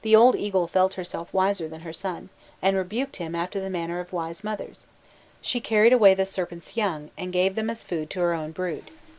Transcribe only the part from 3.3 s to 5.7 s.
after the manner of wise mothers: she